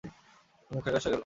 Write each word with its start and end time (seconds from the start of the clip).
মুখ 0.71 0.81
ফ্যাকাশে 0.83 1.07
হয়ে 1.07 1.13
গেল। 1.13 1.19